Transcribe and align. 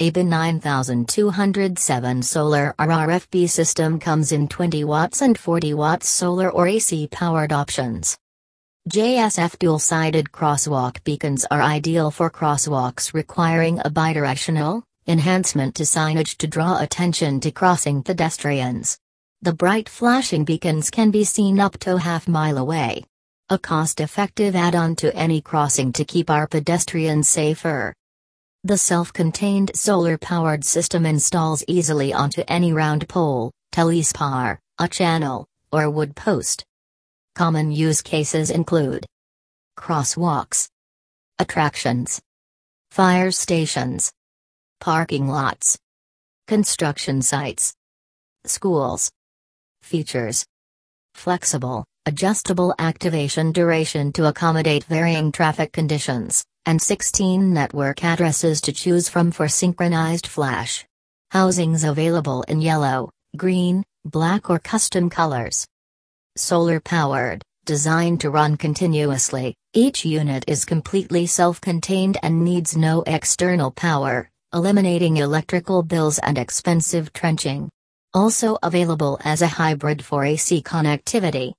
ABIN 0.00 0.28
9207 0.28 2.22
solar 2.22 2.72
RRFB 2.78 3.50
system 3.50 3.98
comes 3.98 4.30
in 4.30 4.46
20 4.46 4.84
watts 4.84 5.22
and 5.22 5.36
40 5.36 5.74
watts 5.74 6.08
solar 6.08 6.52
or 6.52 6.68
AC 6.68 7.08
powered 7.08 7.52
options. 7.52 8.16
JSF 8.88 9.58
dual-sided 9.58 10.30
crosswalk 10.30 11.02
beacons 11.02 11.44
are 11.50 11.60
ideal 11.60 12.12
for 12.12 12.30
crosswalks 12.30 13.12
requiring 13.12 13.80
a 13.80 13.90
bidirectional 13.90 14.84
enhancement 15.08 15.74
to 15.74 15.82
signage 15.82 16.36
to 16.36 16.46
draw 16.46 16.80
attention 16.80 17.40
to 17.40 17.50
crossing 17.50 18.04
pedestrians. 18.04 19.00
The 19.42 19.52
bright 19.52 19.88
flashing 19.88 20.44
beacons 20.44 20.90
can 20.90 21.10
be 21.10 21.24
seen 21.24 21.58
up 21.58 21.76
to 21.78 21.98
half 21.98 22.28
mile 22.28 22.58
away. 22.58 23.02
A 23.50 23.58
cost-effective 23.58 24.54
add-on 24.54 24.94
to 24.96 25.12
any 25.16 25.40
crossing 25.40 25.92
to 25.94 26.04
keep 26.04 26.30
our 26.30 26.46
pedestrians 26.46 27.28
safer. 27.28 27.96
The 28.64 28.76
self-contained 28.76 29.70
solar-powered 29.76 30.64
system 30.64 31.06
installs 31.06 31.62
easily 31.68 32.12
onto 32.12 32.42
any 32.48 32.72
round 32.72 33.08
pole, 33.08 33.52
telespar, 33.72 34.58
a 34.80 34.88
channel, 34.88 35.46
or 35.70 35.88
wood 35.88 36.16
post. 36.16 36.64
Common 37.36 37.70
use 37.70 38.02
cases 38.02 38.50
include 38.50 39.06
crosswalks, 39.78 40.68
attractions, 41.38 42.20
fire 42.90 43.30
stations, 43.30 44.10
parking 44.80 45.28
lots, 45.28 45.78
construction 46.48 47.22
sites, 47.22 47.72
schools. 48.44 49.08
Features 49.82 50.44
Flexible, 51.14 51.84
adjustable 52.06 52.74
activation 52.80 53.52
duration 53.52 54.12
to 54.14 54.26
accommodate 54.26 54.82
varying 54.82 55.30
traffic 55.30 55.72
conditions 55.72 56.44
and 56.68 56.82
16 56.82 57.54
network 57.54 58.04
addresses 58.04 58.60
to 58.60 58.72
choose 58.74 59.08
from 59.08 59.30
for 59.30 59.48
synchronized 59.48 60.26
flash. 60.26 60.84
Housings 61.30 61.82
available 61.82 62.42
in 62.42 62.60
yellow, 62.60 63.08
green, 63.38 63.82
black 64.04 64.50
or 64.50 64.58
custom 64.58 65.08
colors. 65.08 65.66
Solar 66.36 66.78
powered, 66.78 67.42
designed 67.64 68.20
to 68.20 68.28
run 68.28 68.58
continuously, 68.58 69.54
each 69.72 70.04
unit 70.04 70.44
is 70.46 70.66
completely 70.66 71.24
self-contained 71.24 72.18
and 72.22 72.44
needs 72.44 72.76
no 72.76 73.02
external 73.06 73.70
power, 73.70 74.28
eliminating 74.52 75.16
electrical 75.16 75.82
bills 75.82 76.18
and 76.18 76.36
expensive 76.36 77.14
trenching. 77.14 77.70
Also 78.12 78.58
available 78.62 79.18
as 79.24 79.40
a 79.40 79.46
hybrid 79.46 80.04
for 80.04 80.22
AC 80.22 80.60
connectivity. 80.60 81.54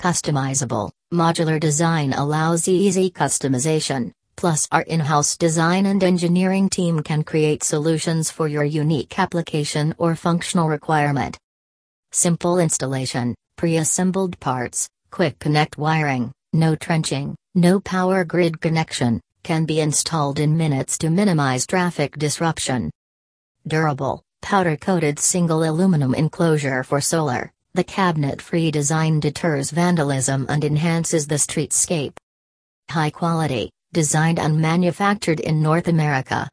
Customizable, 0.00 0.90
modular 1.14 1.60
design 1.60 2.12
allows 2.12 2.66
easy 2.66 3.08
customization, 3.08 4.10
Plus, 4.42 4.66
our 4.72 4.82
in 4.82 4.98
house 4.98 5.36
design 5.36 5.86
and 5.86 6.02
engineering 6.02 6.68
team 6.68 7.00
can 7.00 7.22
create 7.22 7.62
solutions 7.62 8.28
for 8.28 8.48
your 8.48 8.64
unique 8.64 9.16
application 9.16 9.94
or 9.98 10.16
functional 10.16 10.68
requirement. 10.68 11.38
Simple 12.10 12.58
installation, 12.58 13.36
pre 13.54 13.76
assembled 13.76 14.40
parts, 14.40 14.88
quick 15.12 15.38
connect 15.38 15.78
wiring, 15.78 16.32
no 16.52 16.74
trenching, 16.74 17.36
no 17.54 17.78
power 17.78 18.24
grid 18.24 18.60
connection, 18.60 19.20
can 19.44 19.64
be 19.64 19.78
installed 19.78 20.40
in 20.40 20.56
minutes 20.56 20.98
to 20.98 21.08
minimize 21.08 21.64
traffic 21.64 22.18
disruption. 22.18 22.90
Durable, 23.68 24.24
powder 24.40 24.76
coated 24.76 25.20
single 25.20 25.62
aluminum 25.62 26.16
enclosure 26.16 26.82
for 26.82 27.00
solar. 27.00 27.52
The 27.74 27.84
cabinet 27.84 28.42
free 28.42 28.72
design 28.72 29.20
deters 29.20 29.70
vandalism 29.70 30.46
and 30.48 30.64
enhances 30.64 31.28
the 31.28 31.36
streetscape. 31.36 32.16
High 32.90 33.10
quality, 33.10 33.70
designed 33.92 34.38
and 34.38 34.60
manufactured 34.60 35.40
in 35.40 35.62
North 35.62 35.88
America. 35.88 36.48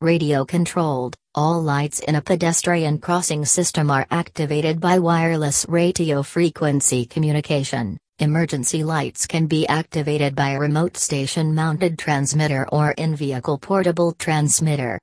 Radio 0.00 0.44
controlled, 0.44 1.14
all 1.34 1.62
lights 1.62 2.00
in 2.00 2.16
a 2.16 2.20
pedestrian 2.20 2.98
crossing 2.98 3.44
system 3.44 3.90
are 3.90 4.06
activated 4.10 4.80
by 4.80 4.98
wireless 4.98 5.64
radio 5.68 6.22
frequency 6.22 7.06
communication. 7.06 7.96
Emergency 8.18 8.84
lights 8.84 9.26
can 9.26 9.46
be 9.46 9.66
activated 9.66 10.34
by 10.34 10.50
a 10.50 10.60
remote 10.60 10.96
station 10.96 11.54
mounted 11.54 11.98
transmitter 11.98 12.68
or 12.70 12.92
in 12.92 13.16
vehicle 13.16 13.58
portable 13.58 14.12
transmitter. 14.12 14.92